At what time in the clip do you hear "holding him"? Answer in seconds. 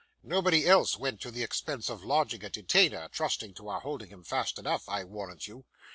3.81-4.23